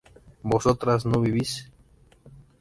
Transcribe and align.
¿vosotras 0.51 1.05
no 1.09 1.21
vivís? 1.25 1.51